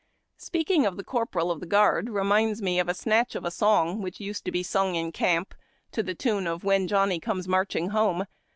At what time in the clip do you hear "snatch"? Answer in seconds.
2.95-3.35